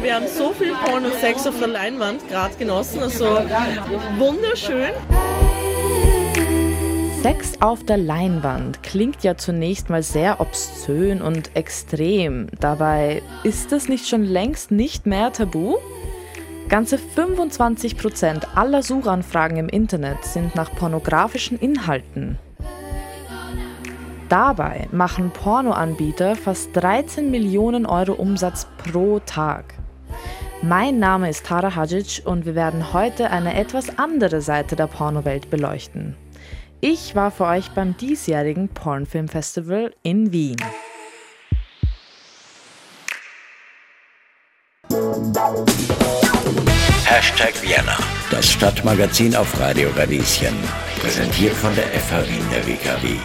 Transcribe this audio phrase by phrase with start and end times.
[0.00, 3.24] Wir haben so viel Porn und Sex auf der Leinwand gerade genossen, also
[4.16, 4.92] wunderschön.
[7.22, 12.46] Sex auf der Leinwand klingt ja zunächst mal sehr obszön und extrem.
[12.60, 15.76] Dabei ist es nicht schon längst nicht mehr tabu?
[16.68, 22.38] Ganze 25% aller Suchanfragen im Internet sind nach pornografischen Inhalten.
[24.28, 29.74] Dabei machen Pornoanbieter fast 13 Millionen Euro Umsatz pro Tag.
[30.60, 35.50] Mein Name ist Tara Hadjic und wir werden heute eine etwas andere Seite der Pornowelt
[35.50, 36.14] beleuchten.
[36.80, 40.56] Ich war für euch beim diesjährigen Pornfilmfestival in Wien.
[47.04, 47.96] Hashtag Vienna,
[48.30, 50.54] das Stadtmagazin auf Radio Radieschen.
[51.00, 53.16] Präsentiert von der FH Wien der WKW.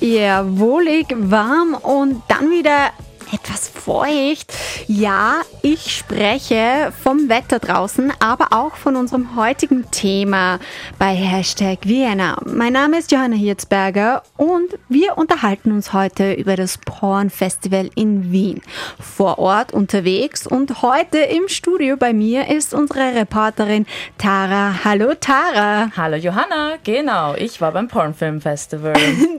[0.00, 2.90] Ja, wohlig, warm und dann wieder
[3.32, 4.52] etwas feucht.
[4.86, 10.58] Ja, ich spreche vom Wetter draußen, aber auch von unserem heutigen Thema
[10.98, 12.38] bei Hashtag Vienna.
[12.44, 18.62] Mein Name ist Johanna Hirzberger und wir unterhalten uns heute über das Porn-Festival in Wien.
[18.98, 23.86] Vor Ort unterwegs und heute im Studio bei mir ist unsere Reporterin
[24.18, 24.80] Tara.
[24.84, 25.90] Hallo Tara.
[25.96, 28.94] Hallo Johanna, genau, ich war beim Pornfilmfestival.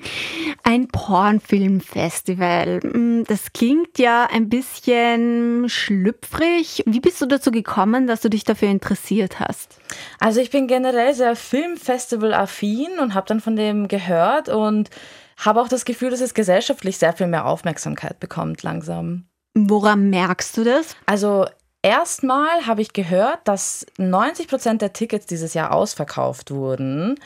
[0.64, 2.80] Ein Pornfilmfestival.
[2.82, 6.84] Hm, das klingt ja ein bisschen schlüpfrig.
[6.86, 9.80] Wie bist du dazu gekommen, dass du dich dafür interessiert hast?
[10.20, 14.90] Also ich bin generell sehr Filmfestival-affin und habe dann von dem gehört und
[15.38, 19.26] habe auch das Gefühl, dass es gesellschaftlich sehr viel mehr Aufmerksamkeit bekommt langsam.
[19.54, 20.96] Woran merkst du das?
[21.06, 21.46] Also
[21.82, 27.20] erstmal habe ich gehört, dass 90 Prozent der Tickets dieses Jahr ausverkauft wurden.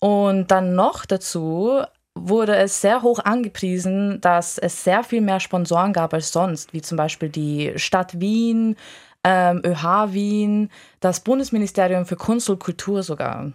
[0.00, 1.82] Und dann noch dazu
[2.14, 6.82] wurde es sehr hoch angepriesen, dass es sehr viel mehr Sponsoren gab als sonst, wie
[6.82, 8.76] zum Beispiel die Stadt Wien,
[9.24, 13.52] ähm, ÖH Wien, das Bundesministerium für Kunst und Kultur sogar.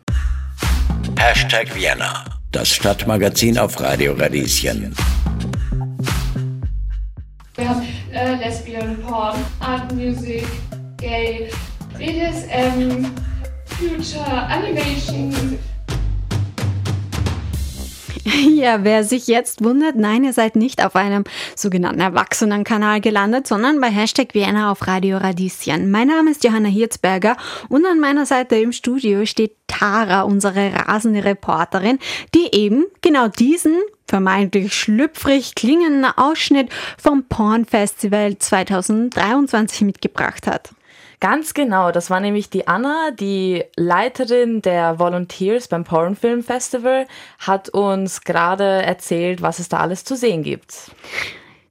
[1.17, 4.95] Hashtag Vienna, das Stadtmagazin auf Radio Radieschen.
[7.55, 7.81] Wir haben
[8.11, 10.45] äh, Lesbian, Porn, Art Music,
[10.97, 11.49] Gay,
[11.97, 13.05] BDSM,
[13.65, 15.57] Future, Animation,
[18.57, 21.23] Ja, wer sich jetzt wundert, nein, ihr seid nicht auf einem
[21.55, 25.91] sogenannten Erwachsenenkanal gelandet, sondern bei Hashtag Vienna auf Radio Radieschen.
[25.91, 27.37] Mein Name ist Johanna Hirzberger
[27.69, 31.99] und an meiner Seite im Studio steht Tara, unsere rasende Reporterin,
[32.33, 33.77] die eben genau diesen
[34.07, 40.71] vermeintlich schlüpfrig klingenden Ausschnitt vom Porn Festival 2023 mitgebracht hat.
[41.19, 47.07] Ganz genau, das war nämlich die Anna, die Leiterin der Volunteers beim Pornfilm Festival,
[47.39, 50.91] hat uns gerade erzählt, was es da alles zu sehen gibt.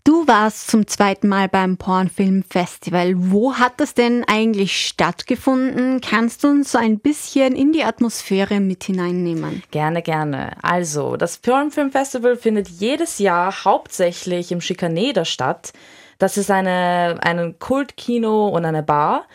[0.07, 3.15] Du warst zum zweiten Mal beim Pornfilm Festival.
[3.17, 6.01] Wo hat das denn eigentlich stattgefunden?
[6.01, 9.65] Kannst du uns so ein bisschen in die Atmosphäre mit hineinnehmen?
[9.73, 10.53] Gerne, gerne.
[10.63, 15.73] Also, das Pornfilm Festival findet jedes Jahr hauptsächlich im Schikaneder statt.
[16.19, 19.27] Das ist eine, ein Kultkino und eine Bar.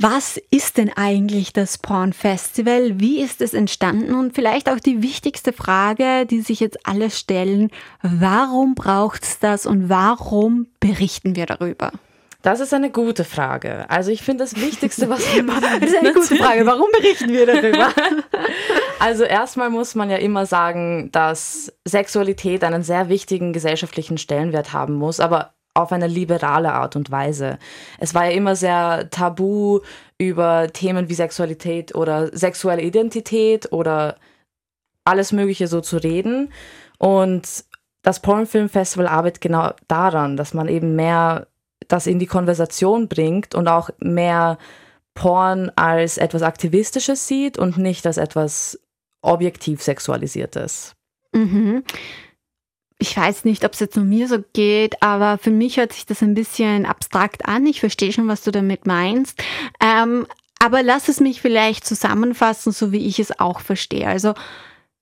[0.00, 3.00] Was ist denn eigentlich das Porn Festival?
[3.00, 4.14] Wie ist es entstanden?
[4.14, 7.70] Und vielleicht auch die wichtigste Frage, die sich jetzt alle stellen,
[8.02, 11.90] warum braucht es das und warum berichten wir darüber?
[12.42, 13.90] Das ist eine gute Frage.
[13.90, 15.80] Also ich finde das Wichtigste, was wir machen.
[15.80, 16.64] Das ist eine gute Frage.
[16.64, 17.92] Warum berichten wir darüber?
[19.00, 24.94] Also erstmal muss man ja immer sagen, dass Sexualität einen sehr wichtigen gesellschaftlichen Stellenwert haben
[24.94, 27.58] muss, aber auf eine liberale Art und Weise.
[27.98, 29.80] Es war ja immer sehr tabu,
[30.18, 34.16] über Themen wie Sexualität oder sexuelle Identität oder
[35.04, 36.52] alles Mögliche so zu reden.
[36.98, 37.64] Und
[38.02, 41.46] das Pornfilmfestival arbeitet genau daran, dass man eben mehr
[41.86, 44.58] das in die Konversation bringt und auch mehr
[45.14, 48.80] Porn als etwas Aktivistisches sieht und nicht als etwas
[49.22, 50.96] objektiv Sexualisiertes.
[51.32, 51.84] Mhm
[52.98, 56.04] ich weiß nicht, ob es jetzt nur mir so geht, aber für mich hört sich
[56.06, 57.64] das ein bisschen abstrakt an.
[57.66, 59.42] Ich verstehe schon, was du damit meinst.
[59.80, 60.26] Ähm,
[60.58, 64.08] aber lass es mich vielleicht zusammenfassen, so wie ich es auch verstehe.
[64.08, 64.34] Also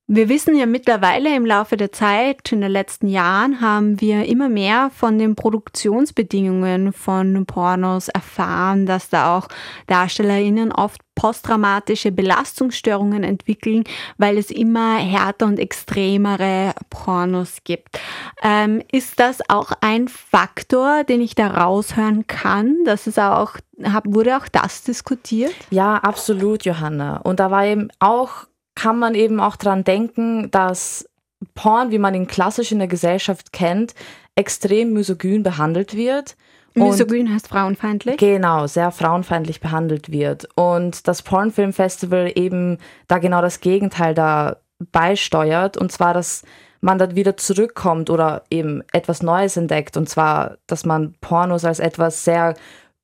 [0.09, 4.49] wir wissen ja mittlerweile im Laufe der Zeit, in den letzten Jahren haben wir immer
[4.49, 9.49] mehr von den Produktionsbedingungen von Pornos erfahren, dass da auch
[9.89, 13.83] DarstellerInnen oft posttraumatische Belastungsstörungen entwickeln,
[14.19, 17.99] weil es immer härter und extremere Pornos gibt.
[18.45, 22.77] Ähm, ist das auch ein Faktor, den ich da raushören kann?
[22.85, 23.57] Dass es auch,
[24.05, 25.53] wurde auch das diskutiert?
[25.71, 27.17] Ja, absolut, Johanna.
[27.17, 28.47] Und da war eben auch
[28.77, 31.09] kann man eben auch dran denken, dass
[31.55, 33.95] Porn, wie man ihn klassisch in der Gesellschaft kennt,
[34.37, 36.37] extrem misogyn behandelt wird.
[36.77, 38.17] Misogyn heißt frauenfeindlich?
[38.19, 40.49] Genau, sehr frauenfeindlich behandelt wird.
[40.55, 42.79] Und das Pornfilmfestival eben
[43.09, 44.57] da genau das Gegenteil da
[44.93, 45.77] beisteuert.
[45.77, 46.45] Und zwar, dass
[46.81, 49.97] man dann wieder zurückkommt oder eben etwas Neues entdeckt.
[49.97, 52.55] Und zwar, dass man Pornos als etwas sehr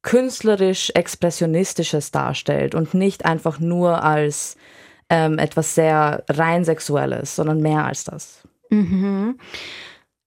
[0.03, 4.57] künstlerisch expressionistisches darstellt und nicht einfach nur als
[5.09, 8.43] ähm, etwas sehr rein sexuelles, sondern mehr als das.
[8.71, 9.39] Mhm.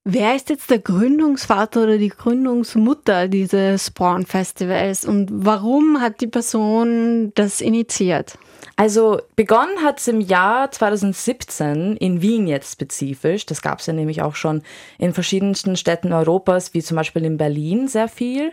[0.08, 7.32] Wer ist jetzt der Gründungsvater oder die Gründungsmutter dieses Porn-Festivals und warum hat die Person
[7.34, 8.38] das initiiert?
[8.76, 13.48] Also begonnen hat es im Jahr 2017 in Wien jetzt spezifisch.
[13.48, 14.62] Das gab es ja nämlich auch schon
[15.00, 18.52] in verschiedensten Städten Europas, wie zum Beispiel in Berlin sehr viel.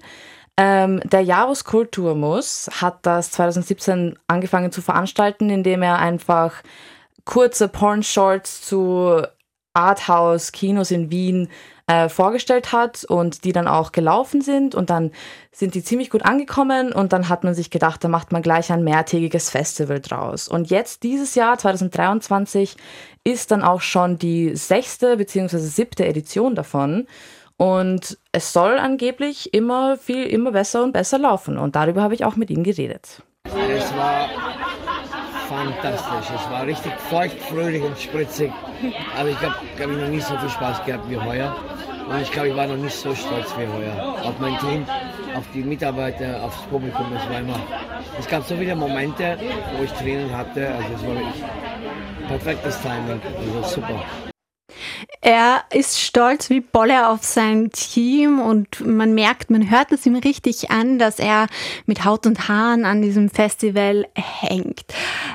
[0.56, 6.62] Ähm, der Jarus Kulturmus hat das 2017 angefangen zu veranstalten, indem er einfach
[7.26, 9.22] kurze Porn-Shorts zu
[9.74, 11.48] Arthouse-Kinos in Wien
[11.86, 15.10] äh, vorgestellt hat und die dann auch gelaufen sind und dann
[15.50, 18.70] sind die ziemlich gut angekommen und dann hat man sich gedacht, da macht man gleich
[18.72, 20.48] ein mehrtägiges Festival draus.
[20.48, 22.76] Und jetzt dieses Jahr 2023
[23.24, 25.58] ist dann auch schon die sechste bzw.
[25.58, 27.06] siebte Edition davon
[27.56, 32.24] und es soll angeblich immer viel, immer besser und besser laufen und darüber habe ich
[32.24, 33.22] auch mit ihm geredet.
[33.44, 34.28] Es war
[35.52, 36.34] fantastisch.
[36.34, 38.52] Es war richtig feucht, fröhlich und spritzig.
[39.16, 41.54] Also ich glaube, ich habe noch nie so viel Spaß gehabt wie heuer.
[42.08, 44.16] Und ich glaube, ich war noch nicht so stolz wie heuer.
[44.24, 44.84] Auf mein Team,
[45.36, 47.06] auf die Mitarbeiter, aufs Publikum.
[47.16, 47.60] Es war immer.
[48.18, 49.38] Es gab so viele Momente,
[49.76, 50.68] wo ich Tränen hatte.
[50.74, 51.44] Also es war wirklich
[52.28, 53.20] perfektes Timing.
[53.38, 54.31] Also super.
[55.24, 60.16] Er ist stolz wie Bolle auf sein Team und man merkt, man hört es ihm
[60.16, 61.46] richtig an, dass er
[61.86, 64.82] mit Haut und Haaren an diesem Festival hängt.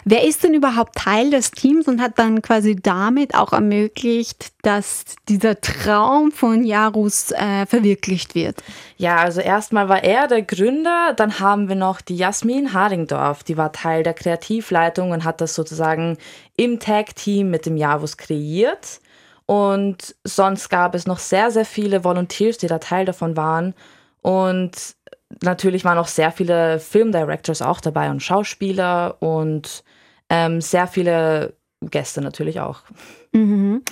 [0.03, 5.05] Wer ist denn überhaupt Teil des Teams und hat dann quasi damit auch ermöglicht, dass
[5.29, 8.61] dieser Traum von Jarus äh, verwirklicht wird?
[8.97, 13.55] Ja, also erstmal war er der Gründer, dann haben wir noch die Jasmin Haringdorf, die
[13.55, 16.17] war Teil der Kreativleitung und hat das sozusagen
[16.57, 18.99] im Tag-Team mit dem Javus kreiert.
[19.47, 23.73] Und sonst gab es noch sehr, sehr viele Volunteers, die da Teil davon waren.
[24.21, 24.95] Und
[25.41, 29.83] natürlich waren auch sehr viele Filmdirectors auch dabei und Schauspieler und
[30.29, 32.81] ähm, sehr viele Gäste natürlich auch.
[33.31, 33.83] Mhm.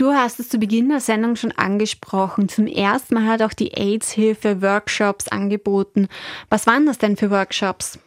[0.00, 2.48] Du hast es zu Beginn der Sendung schon angesprochen.
[2.48, 6.08] Zum ersten Mal hat auch die AIDS-Hilfe Workshops angeboten.
[6.48, 7.98] Was waren das denn für Workshops?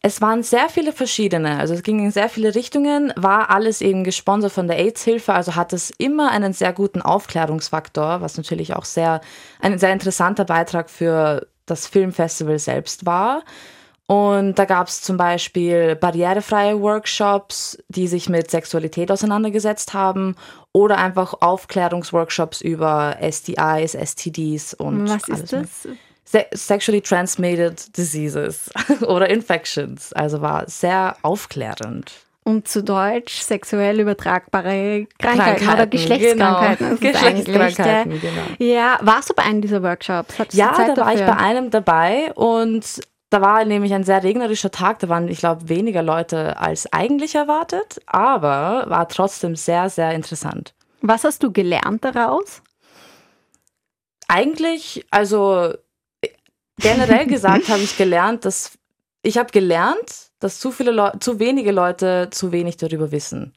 [0.00, 4.02] Es waren sehr viele verschiedene, also es ging in sehr viele Richtungen, war alles eben
[4.02, 8.86] gesponsert von der AIDS-Hilfe, also hat es immer einen sehr guten Aufklärungsfaktor, was natürlich auch
[8.86, 9.20] sehr
[9.60, 13.42] ein sehr interessanter Beitrag für das Filmfestival selbst war.
[14.06, 20.34] Und da gab es zum Beispiel barrierefreie Workshops, die sich mit Sexualität auseinandergesetzt haben
[20.72, 25.88] oder einfach Aufklärungsworkshops über STIs, STDs und was ist das?
[26.24, 28.70] Se sexually transmitted diseases
[29.02, 30.12] oder infections.
[30.12, 32.12] Also war sehr aufklärend.
[32.44, 36.98] Und zu Deutsch sexuell übertragbare Krankheiten, Krankheiten oder Geschlechtskrankheiten.
[36.98, 37.12] Genau.
[37.12, 38.42] Geschlechtskrankheiten, genau.
[38.58, 40.34] Ja, warst du bei einem dieser Workshops?
[40.52, 42.84] Ja, da war ich bei einem dabei und
[43.32, 44.98] da war nämlich ein sehr regnerischer Tag.
[44.98, 50.74] Da waren, ich glaube, weniger Leute als eigentlich erwartet, aber war trotzdem sehr, sehr interessant.
[51.00, 52.62] Was hast du gelernt daraus?
[54.28, 55.72] Eigentlich, also
[56.78, 58.72] generell gesagt habe ich gelernt, dass
[59.22, 63.54] ich habe gelernt, dass zu viele Leute, zu wenige Leute zu wenig darüber wissen.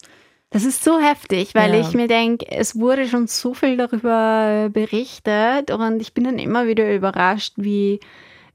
[0.51, 1.81] Das ist so heftig, weil ja.
[1.81, 6.65] ich mir denke, es wurde schon so viel darüber berichtet und ich bin dann immer
[6.65, 7.99] wieder überrascht, wie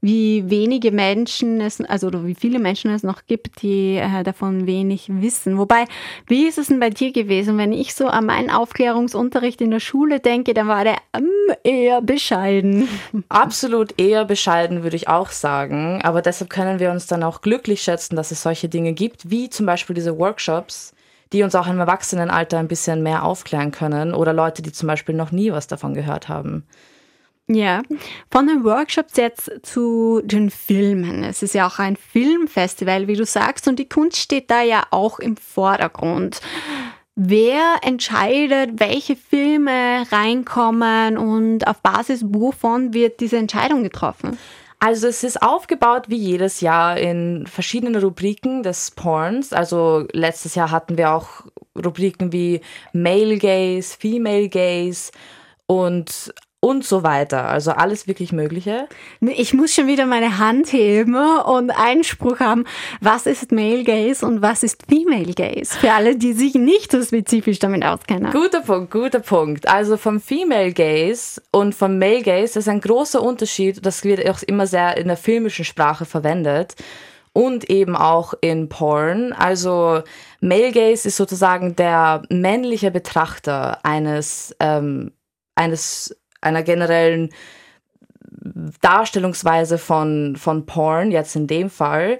[0.01, 4.65] wie wenige Menschen es, also oder wie viele Menschen es noch gibt, die äh, davon
[4.65, 5.59] wenig wissen.
[5.59, 5.85] Wobei,
[6.27, 7.59] wie ist es denn bei dir gewesen?
[7.59, 11.29] Wenn ich so an meinen Aufklärungsunterricht in der Schule denke, dann war der ähm,
[11.63, 12.89] eher bescheiden.
[13.29, 16.01] Absolut eher bescheiden, würde ich auch sagen.
[16.01, 19.51] Aber deshalb können wir uns dann auch glücklich schätzen, dass es solche Dinge gibt, wie
[19.51, 20.95] zum Beispiel diese Workshops,
[21.31, 25.13] die uns auch im Erwachsenenalter ein bisschen mehr aufklären können oder Leute, die zum Beispiel
[25.13, 26.65] noch nie was davon gehört haben.
[27.53, 27.81] Ja,
[28.29, 31.23] von den Workshops jetzt zu den Filmen.
[31.23, 34.85] Es ist ja auch ein Filmfestival, wie du sagst, und die Kunst steht da ja
[34.91, 36.39] auch im Vordergrund.
[37.15, 44.37] Wer entscheidet, welche Filme reinkommen und auf Basis wovon wird diese Entscheidung getroffen?
[44.79, 49.51] Also es ist aufgebaut wie jedes Jahr in verschiedenen Rubriken des Porns.
[49.51, 51.43] Also letztes Jahr hatten wir auch
[51.77, 52.61] Rubriken wie
[52.93, 55.11] Male Gaze, Female Gaze
[55.67, 57.49] und und so weiter.
[57.49, 58.87] Also alles wirklich Mögliche.
[59.19, 62.65] Ich muss schon wieder meine Hand heben und Einspruch haben,
[63.01, 65.77] was ist Male Gaze und was ist Female Gaze?
[65.77, 68.31] Für alle, die sich nicht so spezifisch damit auskennen.
[68.31, 69.67] Guter Punkt, guter Punkt.
[69.67, 73.83] Also vom Female Gaze und vom Male Gaze ist ein großer Unterschied.
[73.83, 76.75] Das wird auch immer sehr in der filmischen Sprache verwendet
[77.33, 79.33] und eben auch in Porn.
[79.33, 80.03] Also
[80.41, 85.11] Male Gaze ist sozusagen der männliche Betrachter eines, ähm,
[85.55, 87.29] eines einer generellen
[88.81, 92.19] Darstellungsweise von, von Porn, jetzt in dem Fall.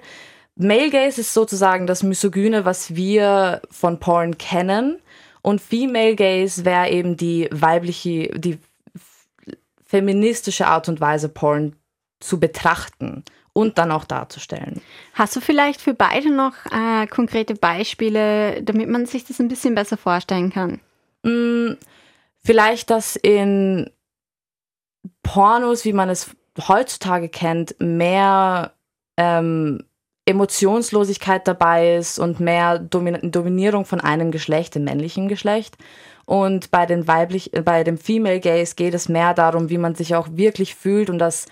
[0.56, 5.00] Male Gaze ist sozusagen das Misogyne, was wir von Porn kennen.
[5.40, 8.58] Und Female Gaze wäre eben die weibliche, die
[9.84, 11.74] feministische Art und Weise, Porn
[12.20, 14.80] zu betrachten und dann auch darzustellen.
[15.14, 19.74] Hast du vielleicht für beide noch äh, konkrete Beispiele, damit man sich das ein bisschen
[19.74, 20.80] besser vorstellen kann?
[21.22, 21.76] Mm,
[22.42, 23.90] vielleicht, dass in
[25.22, 26.34] Pornos, wie man es
[26.68, 28.74] heutzutage kennt, mehr
[29.16, 29.84] ähm,
[30.24, 35.76] Emotionslosigkeit dabei ist und mehr Domin Dominierung von einem Geschlecht, dem männlichen Geschlecht.
[36.24, 40.14] Und bei, den weiblich, bei dem Female Gaze geht es mehr darum, wie man sich
[40.14, 41.46] auch wirklich fühlt und dass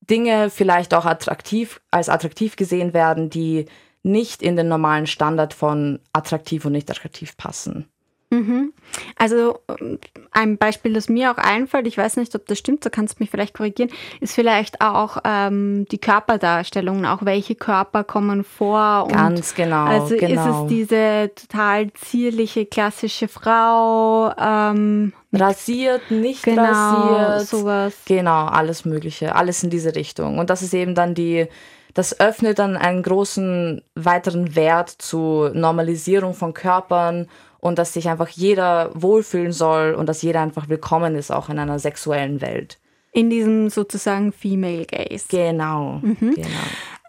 [0.00, 3.66] Dinge vielleicht auch attraktiv, als attraktiv gesehen werden, die
[4.02, 7.91] nicht in den normalen Standard von attraktiv und nicht attraktiv passen.
[8.32, 8.72] Mhm.
[9.18, 9.98] Also ähm,
[10.30, 13.22] ein Beispiel, das mir auch einfällt, ich weiß nicht, ob das stimmt, da kannst du
[13.22, 19.06] mich vielleicht korrigieren, ist vielleicht auch ähm, die Körperdarstellung, auch welche Körper kommen vor.
[19.08, 19.84] Ganz genau.
[19.84, 20.40] Also genau.
[20.40, 24.32] ist es diese total zierliche, klassische Frau.
[24.38, 27.48] Ähm, rasiert, nicht genau, rasiert.
[27.48, 27.94] sowas.
[28.06, 30.38] Genau, alles Mögliche, alles in diese Richtung.
[30.38, 31.48] Und das ist eben dann die
[31.94, 37.28] das öffnet dann einen großen weiteren Wert zu Normalisierung von Körpern
[37.62, 41.60] und dass sich einfach jeder wohlfühlen soll und dass jeder einfach willkommen ist, auch in
[41.60, 42.80] einer sexuellen Welt.
[43.12, 45.26] In diesem sozusagen Female Gaze.
[45.28, 46.34] Genau, mhm.
[46.34, 46.48] genau.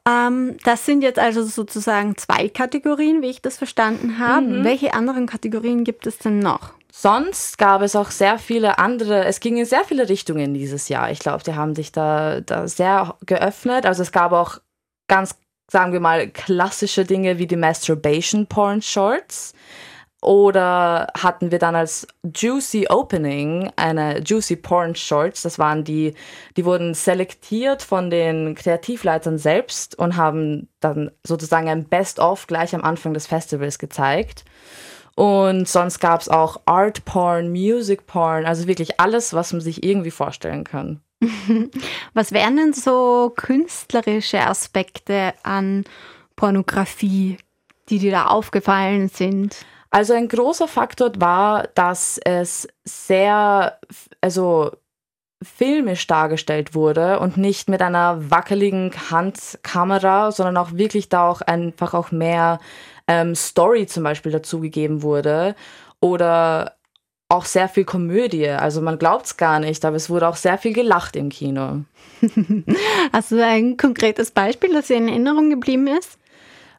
[0.07, 4.45] Ähm, das sind jetzt also sozusagen zwei Kategorien, wie ich das verstanden habe.
[4.45, 4.63] Mhm.
[4.63, 6.73] Welche anderen Kategorien gibt es denn noch?
[6.91, 11.09] Sonst gab es auch sehr viele andere, es ging in sehr viele Richtungen dieses Jahr.
[11.09, 13.87] Ich glaube, die haben sich da, da sehr geöffnet.
[13.87, 14.59] Also es gab auch
[15.07, 15.35] ganz,
[15.71, 19.55] sagen wir mal, klassische Dinge wie die Masturbation Porn Shorts.
[20.23, 25.41] Oder hatten wir dann als Juicy Opening eine Juicy Porn Shorts.
[25.41, 26.13] Das waren die,
[26.55, 32.83] die wurden selektiert von den Kreativleitern selbst und haben dann sozusagen ein Best-of gleich am
[32.83, 34.45] Anfang des Festivals gezeigt.
[35.15, 39.83] Und sonst gab es auch Art Porn, Music Porn, also wirklich alles, was man sich
[39.83, 41.01] irgendwie vorstellen kann.
[42.13, 45.85] Was wären denn so künstlerische Aspekte an
[46.35, 47.37] Pornografie,
[47.89, 49.65] die dir da aufgefallen sind?
[49.93, 53.77] Also ein großer Faktor war, dass es sehr,
[54.21, 54.71] also
[55.43, 61.93] filmisch dargestellt wurde und nicht mit einer wackeligen Handkamera, sondern auch wirklich da auch einfach
[61.93, 62.57] auch mehr
[63.07, 65.53] ähm, Story zum Beispiel dazugegeben wurde
[65.99, 66.73] oder
[67.29, 68.49] auch sehr viel Komödie.
[68.49, 71.83] Also man glaubt es gar nicht, aber es wurde auch sehr viel gelacht im Kino.
[73.13, 76.17] Hast du ein konkretes Beispiel, das dir in Erinnerung geblieben ist?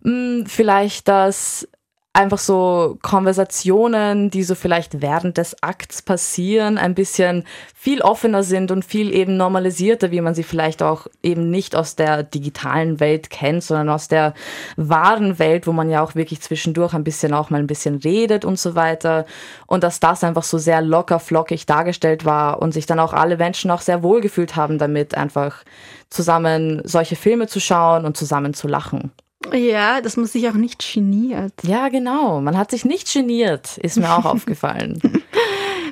[0.03, 1.69] Hm, vielleicht, dass
[2.15, 7.45] einfach so Konversationen, die so vielleicht während des Akts passieren, ein bisschen
[7.75, 11.97] viel offener sind und viel eben normalisierter, wie man sie vielleicht auch eben nicht aus
[11.97, 14.33] der digitalen Welt kennt, sondern aus der
[14.77, 18.45] wahren Welt, wo man ja auch wirklich zwischendurch ein bisschen auch mal ein bisschen redet
[18.45, 19.27] und so weiter.
[19.67, 23.37] Und dass das einfach so sehr locker flockig dargestellt war und sich dann auch alle
[23.37, 25.65] Menschen auch sehr wohl gefühlt haben damit, einfach
[26.11, 29.11] zusammen solche Filme zu schauen und zusammen zu lachen.
[29.53, 31.53] Ja, das muss sich auch nicht geniert.
[31.63, 32.41] Ja, genau.
[32.41, 35.01] Man hat sich nicht geniert, ist mir auch aufgefallen.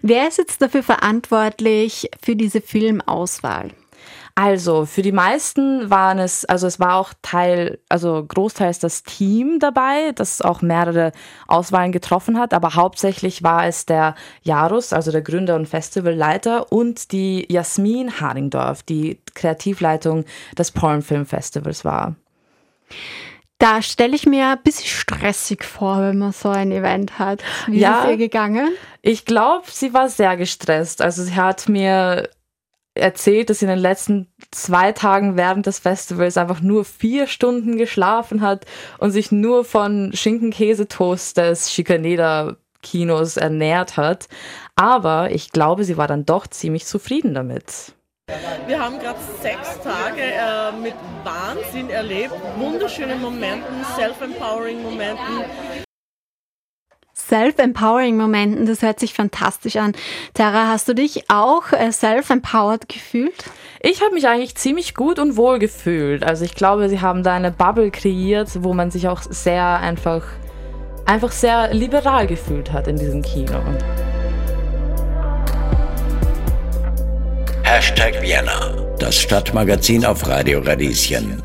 [0.03, 3.71] Wer ist jetzt dafür verantwortlich für diese Filmauswahl?
[4.35, 9.59] Also, für die meisten waren es, also es war auch Teil, also großteils das Team
[9.59, 11.13] dabei, das auch mehrere
[11.49, 17.13] Auswahlen getroffen hat, aber hauptsächlich war es der Jarus, also der Gründer und Festivalleiter und
[17.13, 20.25] die Jasmin Haringdorf, die Kreativleitung
[20.57, 22.17] des Pornfilm Festivals war.
[23.63, 27.45] Da stelle ich mir ein bisschen stressig vor, wenn man so ein Event hat.
[27.69, 28.71] Wie ja, ist es ihr gegangen?
[29.03, 31.01] Ich glaube, sie war sehr gestresst.
[31.01, 32.29] Also sie hat mir
[32.95, 37.79] erzählt, dass sie in den letzten zwei Tagen während des Festivals einfach nur vier Stunden
[37.79, 38.67] geschlafen hat
[38.99, 44.29] und sich nur von Schinken-Käsetoast des Schikaneder Kinos ernährt hat.
[44.75, 47.95] Aber ich glaube, sie war dann doch ziemlich zufrieden damit.
[48.67, 55.45] Wir haben gerade sechs Tage äh, mit Wahnsinn erlebt, wunderschöne Momenten, self-empowering Momenten.
[57.15, 58.67] Self-Empowering-Momenten.
[58.67, 59.93] Das hört sich fantastisch an.
[60.35, 63.45] Tara, hast du dich auch äh, self-empowered gefühlt?
[63.81, 66.25] Ich habe mich eigentlich ziemlich gut und wohl gefühlt.
[66.25, 70.25] Also ich glaube, sie haben da eine Bubble kreiert, wo man sich auch sehr einfach,
[71.07, 73.61] einfach sehr liberal gefühlt hat in diesem Kino.
[77.75, 81.43] Hashtag Vienna, das Stadtmagazin auf Radio Radieschen.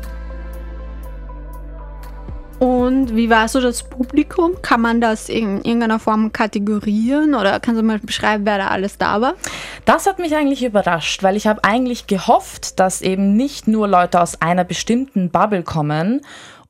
[2.58, 4.60] Und wie war so das Publikum?
[4.60, 8.98] Kann man das in irgendeiner Form kategorieren oder kannst du mal beschreiben, wer da alles
[8.98, 9.36] da war?
[9.86, 14.20] Das hat mich eigentlich überrascht, weil ich habe eigentlich gehofft, dass eben nicht nur Leute
[14.20, 16.20] aus einer bestimmten Bubble kommen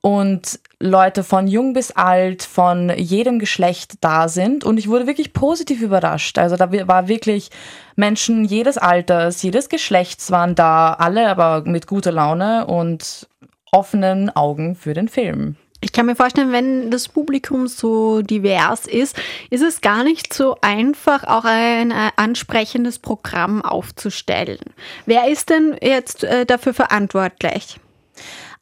[0.01, 4.65] und Leute von jung bis alt, von jedem Geschlecht da sind.
[4.65, 6.39] Und ich wurde wirklich positiv überrascht.
[6.39, 7.51] Also da war wirklich
[7.97, 13.29] Menschen jedes Alters, jedes Geschlechts waren da, alle aber mit guter Laune und
[13.73, 15.57] offenen Augen für den Film.
[15.81, 19.17] Ich kann mir vorstellen, wenn das Publikum so divers ist,
[19.51, 24.59] ist es gar nicht so einfach, auch ein äh, ansprechendes Programm aufzustellen.
[25.07, 27.79] Wer ist denn jetzt äh, dafür verantwortlich?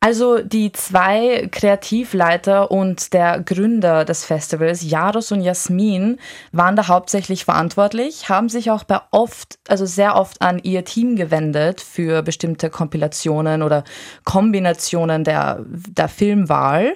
[0.00, 6.18] Also die zwei Kreativleiter und der Gründer des Festivals, Jaros und Jasmin,
[6.52, 11.16] waren da hauptsächlich verantwortlich, haben sich auch bei oft, also sehr oft an ihr Team
[11.16, 13.84] gewendet für bestimmte Kompilationen oder
[14.24, 16.94] Kombinationen der, der Filmwahl.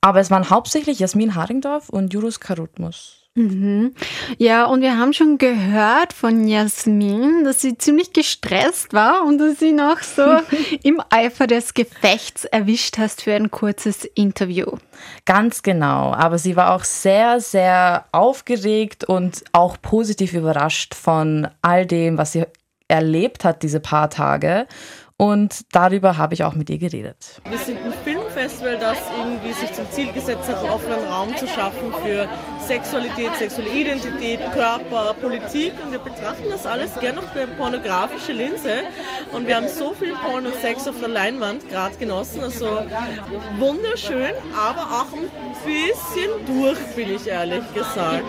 [0.00, 3.23] Aber es waren hauptsächlich Jasmin Haringdorf und Jurus Karutmus.
[3.36, 3.94] Mhm.
[4.38, 9.58] Ja, und wir haben schon gehört von Jasmin, dass sie ziemlich gestresst war und dass
[9.58, 10.22] sie noch so
[10.84, 14.66] im Eifer des Gefechts erwischt hast für ein kurzes Interview.
[15.24, 21.86] Ganz genau, aber sie war auch sehr, sehr aufgeregt und auch positiv überrascht von all
[21.86, 22.44] dem, was sie
[22.86, 24.68] erlebt hat diese paar Tage.
[25.16, 27.40] Und darüber habe ich auch mit ihr geredet.
[27.48, 27.92] Wir sind ein
[28.34, 32.28] Filmfestival, das irgendwie sich zum Ziel gesetzt hat, offenen Raum zu schaffen für
[32.66, 35.72] Sexualität, sexuelle Identität, Körper, Politik.
[35.84, 38.82] Und wir betrachten das alles gerne noch durch pornografische Linse.
[39.32, 42.42] Und wir haben so viel Porn und Sex auf der Leinwand gerade genossen.
[42.42, 42.82] Also
[43.58, 45.30] wunderschön, aber auch ein
[45.64, 48.24] bisschen durch, bin ich ehrlich gesagt.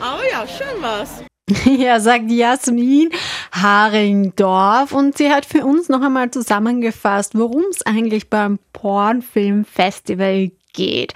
[0.00, 1.22] Aber ja, schön war's.
[1.64, 3.10] Ja, sagt Jasmin
[3.52, 4.92] Haringdorf.
[4.92, 11.12] Und sie hat für uns noch einmal zusammengefasst, worum es eigentlich beim Pornfilmfestival geht.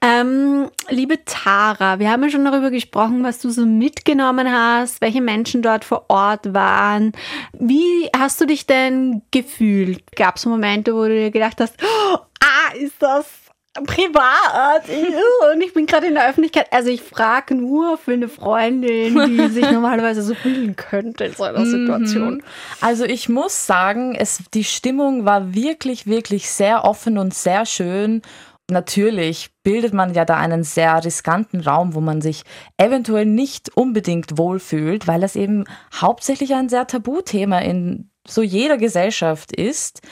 [0.00, 5.20] Ähm, liebe Tara, wir haben ja schon darüber gesprochen, was du so mitgenommen hast, welche
[5.20, 7.12] Menschen dort vor Ort waren.
[7.52, 10.04] Wie hast du dich denn gefühlt?
[10.14, 13.26] Gab es Momente, wo du dir gedacht hast, oh, ah, ist das
[13.84, 14.88] privat
[15.52, 16.66] und ich bin gerade in der Öffentlichkeit.
[16.72, 21.44] Also ich frage nur für eine Freundin, die sich normalerweise so fühlen könnte in so
[21.44, 21.70] einer mhm.
[21.70, 22.42] Situation.
[22.80, 28.22] Also ich muss sagen, es, die Stimmung war wirklich, wirklich sehr offen und sehr schön.
[28.70, 32.42] Natürlich bildet man ja da einen sehr riskanten Raum, wo man sich
[32.76, 39.52] eventuell nicht unbedingt wohlfühlt, weil das eben hauptsächlich ein sehr Tabuthema in so jeder Gesellschaft
[39.52, 40.02] ist.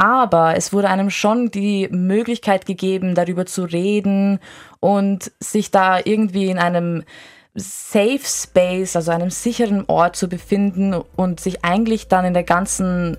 [0.00, 4.38] Aber es wurde einem schon die Möglichkeit gegeben, darüber zu reden
[4.80, 7.04] und sich da irgendwie in einem
[7.54, 13.18] Safe Space, also einem sicheren Ort zu befinden und sich eigentlich dann in der ganzen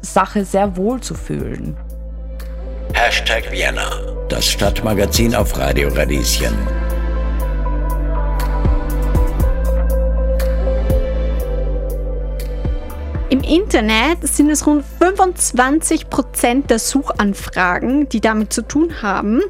[0.00, 1.76] Sache sehr wohl zu fühlen.
[2.92, 3.88] Hashtag Vienna,
[4.28, 6.85] das Stadtmagazin auf Radio Radieschen.
[13.46, 19.40] Internet sind es rund 25 Prozent der Suchanfragen, die damit zu tun haben.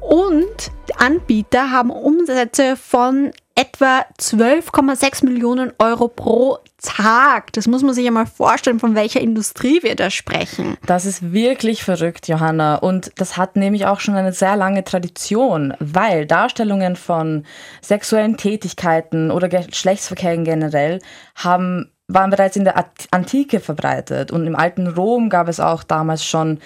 [0.00, 7.52] Und Anbieter haben Umsätze von etwa 12,6 Millionen Euro pro Tag.
[7.54, 10.76] Das muss man sich ja mal vorstellen, von welcher Industrie wir da sprechen.
[10.86, 12.76] Das ist wirklich verrückt, Johanna.
[12.76, 17.44] Und das hat nämlich auch schon eine sehr lange Tradition, weil Darstellungen von
[17.80, 21.00] sexuellen Tätigkeiten oder Geschlechtsverkehren generell
[21.34, 26.24] haben waren bereits in der Antike verbreitet und im alten Rom gab es auch damals
[26.24, 26.58] schon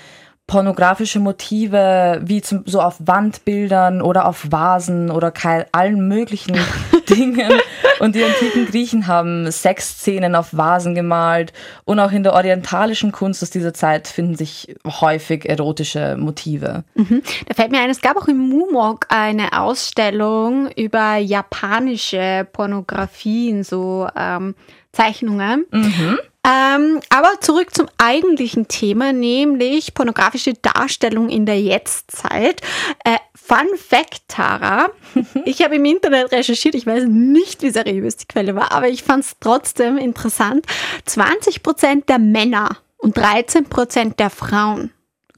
[0.47, 5.33] pornografische Motive, wie zum, so auf Wandbildern oder auf Vasen oder
[5.73, 6.59] allen möglichen
[7.09, 7.53] Dingen.
[8.01, 11.53] Und die antiken Griechen haben Sexszenen auf Vasen gemalt.
[11.85, 16.85] Und auch in der orientalischen Kunst aus dieser Zeit finden sich häufig erotische Motive.
[16.97, 17.23] Mhm.
[17.47, 24.09] Da fällt mir ein, es gab auch im Mumok eine Ausstellung über japanische Pornografien, so
[24.17, 24.55] ähm,
[24.93, 25.67] Zeichnungen.
[25.71, 26.19] Mhm.
[26.45, 32.61] Ähm, aber zurück zum eigentlichen Thema, nämlich pornografische Darstellung in der Jetztzeit.
[33.05, 34.91] Äh, Fun Fact, Tara.
[35.45, 39.03] Ich habe im Internet recherchiert, ich weiß nicht, wie seriös die Quelle war, aber ich
[39.03, 40.67] fand es trotzdem interessant.
[41.07, 44.93] 20 Prozent der Männer und 13 Prozent der Frauen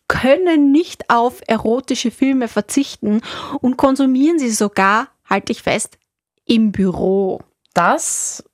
[0.08, 3.20] können nicht auf erotische Filme verzichten
[3.60, 5.98] und konsumieren sie sogar halte ich fest,
[6.44, 7.40] im Büro.
[7.72, 8.44] Das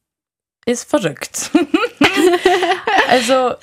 [0.67, 1.51] ist verrückt.
[3.09, 3.55] also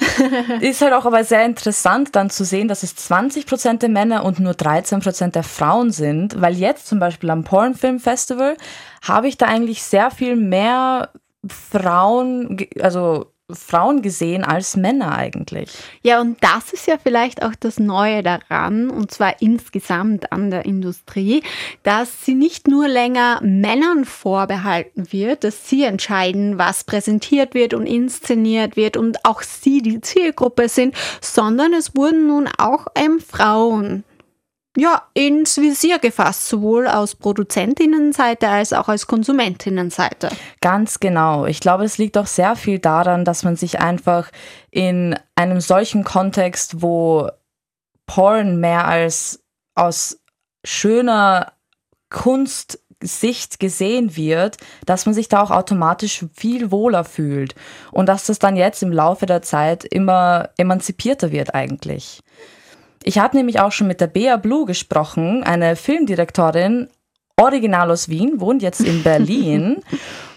[0.62, 4.40] ist halt auch aber sehr interessant dann zu sehen, dass es 20% der Männer und
[4.40, 8.58] nur 13% der Frauen sind, weil jetzt zum Beispiel am Pornfilm Festival
[9.02, 11.12] habe ich da eigentlich sehr viel mehr
[11.48, 15.72] Frauen, also Frauen gesehen als Männer eigentlich.
[16.02, 20.66] Ja, und das ist ja vielleicht auch das Neue daran, und zwar insgesamt an der
[20.66, 21.44] Industrie,
[21.84, 27.86] dass sie nicht nur länger Männern vorbehalten wird, dass sie entscheiden, was präsentiert wird und
[27.86, 34.04] inszeniert wird und auch sie die Zielgruppe sind, sondern es wurden nun auch ähm, Frauen
[34.80, 40.30] ja, ins Visier gefasst, sowohl aus Produzentinnenseite als auch aus Konsumentinnenseite.
[40.62, 41.48] Ganz genau.
[41.48, 44.30] Ich glaube, es liegt auch sehr viel daran, dass man sich einfach
[44.70, 47.28] in einem solchen Kontext, wo
[48.06, 50.20] Porn mehr als aus
[50.64, 51.54] schöner
[52.12, 57.56] Kunstsicht gesehen wird, dass man sich da auch automatisch viel wohler fühlt
[57.92, 62.22] und dass das dann jetzt im Laufe der Zeit immer emanzipierter wird eigentlich.
[63.08, 66.90] Ich habe nämlich auch schon mit der Bea Blue gesprochen, eine Filmdirektorin,
[67.38, 69.78] original aus Wien, wohnt jetzt in Berlin.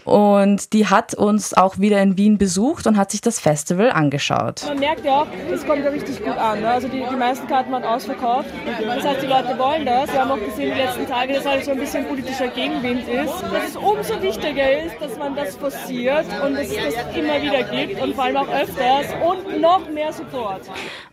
[0.05, 4.65] Und die hat uns auch wieder in Wien besucht und hat sich das Festival angeschaut.
[4.67, 6.61] Man merkt ja auch, es kommt ja richtig gut an.
[6.61, 6.69] Ne?
[6.69, 8.49] Also die, die meisten Karten waren ausverkauft.
[8.83, 10.13] Das heißt, die Leute wollen das.
[10.13, 13.43] Wir haben auch gesehen die letzten Tage, dass halt so ein bisschen politischer Gegenwind ist.
[13.53, 17.63] Dass es umso wichtiger ist, dass man das forciert und dass es das immer wieder
[17.65, 20.63] gibt und vor allem auch öfters und noch mehr Support.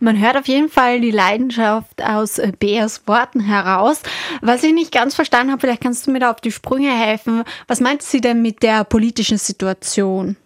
[0.00, 4.02] Man hört auf jeden Fall die Leidenschaft aus Beas Worten heraus.
[4.40, 7.44] Was ich nicht ganz verstanden habe, vielleicht kannst du mir da auf die Sprünge helfen.
[7.66, 10.36] Was meint sie denn mit der politischen Situation?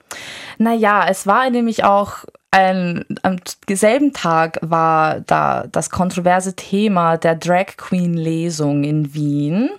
[0.58, 7.34] Naja, es war nämlich auch ein, am selben Tag war da das kontroverse Thema der
[7.34, 9.70] Drag Queen Lesung in Wien.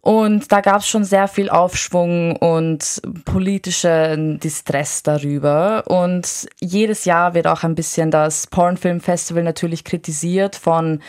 [0.00, 5.84] Und da gab es schon sehr viel Aufschwung und politischen Distress darüber.
[5.86, 11.00] Und jedes Jahr wird auch ein bisschen das Pornfilm Festival natürlich kritisiert von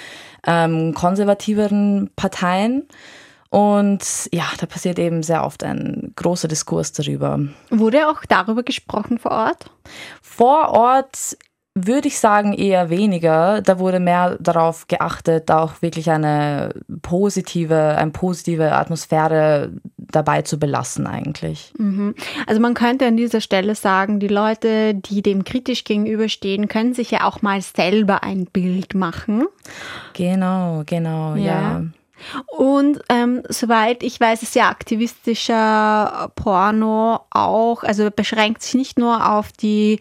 [0.47, 2.87] ähm, konservativeren Parteien.
[3.49, 7.39] Und ja, da passiert eben sehr oft ein großer Diskurs darüber.
[7.69, 9.71] Wurde auch darüber gesprochen vor Ort?
[10.21, 11.37] Vor Ort
[11.77, 13.61] würde ich sagen eher weniger.
[13.61, 21.05] Da wurde mehr darauf geachtet, auch wirklich eine positive, eine positive Atmosphäre dabei zu belassen
[21.05, 21.73] eigentlich.
[21.77, 22.15] Mhm.
[22.47, 27.11] Also man könnte an dieser Stelle sagen, die Leute, die dem kritisch gegenüberstehen, können sich
[27.11, 29.45] ja auch mal selber ein Bild machen.
[30.13, 31.43] Genau, genau, ja.
[31.43, 31.83] ja.
[32.47, 39.31] Und ähm, soweit ich weiß, ist ja aktivistischer Porno auch, also beschränkt sich nicht nur
[39.31, 39.99] auf die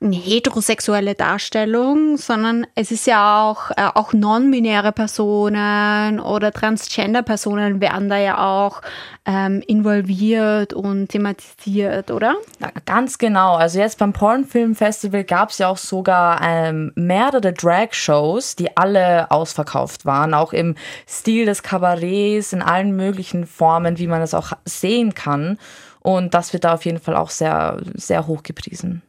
[0.00, 8.18] heterosexuelle Darstellung, sondern es ist ja auch, äh, auch non-binäre Personen oder Transgender-Personen werden da
[8.18, 8.80] ja auch
[9.26, 12.34] ähm, involviert und thematisiert, oder?
[12.60, 13.54] Ja, ganz genau.
[13.54, 20.04] Also jetzt beim Pornfilm-Festival gab es ja auch sogar ähm, mehrere Drag-Shows, die alle ausverkauft
[20.04, 20.74] waren, auch im
[21.08, 25.58] Stil des Kabarets, in allen möglichen Formen, wie man es auch sehen kann.
[26.00, 29.02] Und das wird da auf jeden Fall auch sehr, sehr hoch gepriesen.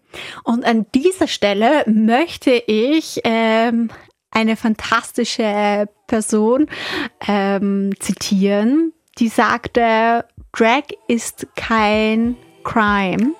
[0.43, 3.89] Und an dieser Stelle möchte ich ähm,
[4.31, 6.67] eine fantastische Person
[7.27, 13.33] ähm, zitieren, die sagte, Drag ist kein Crime.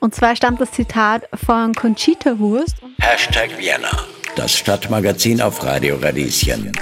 [0.00, 2.76] Und zwar stammt das Zitat von Conchita Wurst.
[3.00, 3.90] Hashtag Vienna,
[4.36, 6.72] das Stadtmagazin auf Radio Radieschen.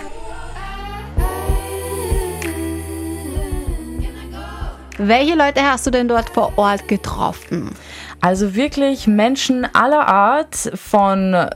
[4.98, 7.70] Welche Leute hast du denn dort vor Ort getroffen?
[8.20, 11.48] Also wirklich Menschen aller Art von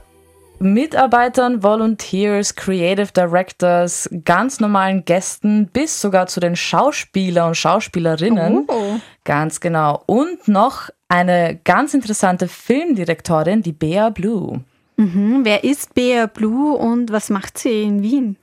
[0.60, 8.64] Mitarbeitern, Volunteers, Creative Directors, ganz normalen Gästen bis sogar zu den Schauspieler und Schauspielerinnen.
[8.68, 9.00] Oh.
[9.24, 10.04] Ganz genau.
[10.06, 14.60] Und noch eine ganz interessante Filmdirektorin, die Bea Blue.
[14.96, 15.40] Mhm.
[15.42, 18.36] Wer ist Bea Blue und was macht sie in Wien?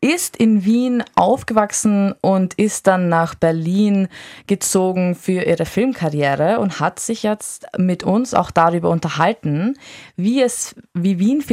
[0.00, 4.08] Ist in Wien aufgewachsen und ist dann nach Berlin
[4.46, 9.74] gezogen für ihre Filmkarriere und hat sich jetzt mit uns auch darüber unterhalten,
[10.16, 11.44] wie es, wie Wien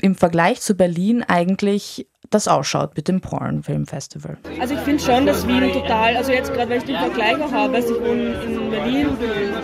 [0.00, 4.36] im Vergleich zu Berlin eigentlich das ausschaut mit dem Porn Film Festival.
[4.60, 7.50] Also ich finde schon, dass Wien total, also jetzt gerade, weil ich den Vergleich auch
[7.50, 9.08] habe, also ich wohne in Berlin,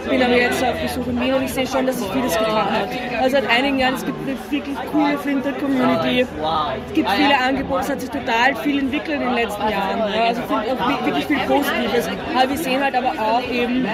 [0.09, 2.71] bin aber jetzt auf Besuch in Wien und ich sehe schon, dass sich vieles getan
[2.71, 2.89] hat.
[3.21, 7.91] Also seit einigen Jahren, es gibt eine wirklich coole Flinter-Community, es gibt viele Angebote, es
[7.91, 10.01] hat sich total viel entwickelt in den letzten Jahren.
[10.01, 12.09] Also ich finde wirklich viel Positives.
[12.35, 13.87] Aber wir sehen halt aber auch eben,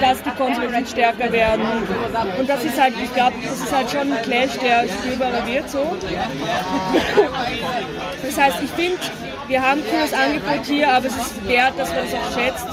[0.00, 1.62] dass die Konservativen stärker werden.
[2.38, 5.68] Und das ist halt, ich glaube, das ist halt schon ein Clash, der spürbarer wird
[5.68, 5.96] so.
[8.22, 8.98] Das heißt, ich finde,
[9.48, 12.66] wir haben ein cooles Angebot hier, aber es ist wert, dass man es auch schätzt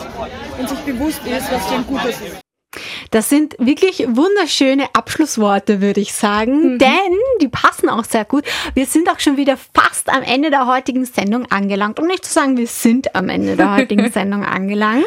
[0.57, 2.37] und sich bewusst ist, was für ein gutes ist.
[3.11, 6.77] Das sind wirklich wunderschöne Abschlussworte, würde ich sagen, mhm.
[6.77, 8.43] denn die passen auch sehr gut.
[8.75, 11.99] Wir sind auch schon wieder fast am Ende der heutigen Sendung angelangt.
[11.99, 15.05] Um nicht zu sagen, wir sind am Ende der heutigen Sendung angelangt.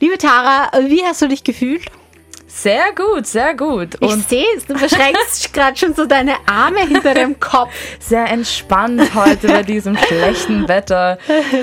[0.00, 1.86] Liebe Tara, wie hast du dich gefühlt?
[2.54, 3.96] Sehr gut, sehr gut.
[4.00, 7.72] Und ich sehe es, du verschränkst gerade schon so deine Arme hinter dem Kopf.
[7.98, 11.18] Sehr entspannt heute bei diesem schlechten Wetter.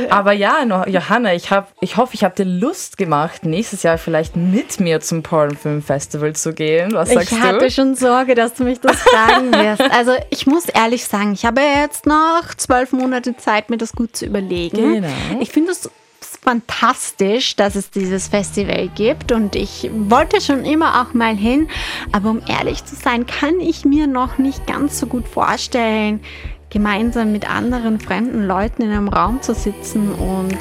[0.10, 4.36] Aber ja, Johanna, ich, hab, ich hoffe, ich habe dir Lust gemacht, nächstes Jahr vielleicht
[4.36, 6.91] mit mir zum Pornfilm Festival zu gehen.
[6.93, 7.43] Was sagst ich du?
[7.43, 9.84] Ich hatte schon Sorge, dass du mich das fragen wirst.
[9.91, 14.15] Also ich muss ehrlich sagen, ich habe jetzt noch zwölf Monate Zeit, mir das gut
[14.15, 14.95] zu überlegen.
[14.95, 15.08] Genau.
[15.39, 15.89] Ich finde es
[16.41, 21.67] fantastisch, dass es dieses Festival gibt und ich wollte schon immer auch mal hin,
[22.12, 26.21] aber um ehrlich zu sein, kann ich mir noch nicht ganz so gut vorstellen,
[26.69, 30.58] gemeinsam mit anderen fremden Leuten in einem Raum zu sitzen und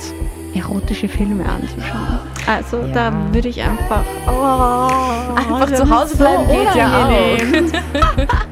[0.54, 2.20] erotische Filme anzuschauen.
[2.46, 2.88] Also ja.
[2.88, 8.38] da würde ich einfach oh, einfach zu Hause bleiben so geht ja auch.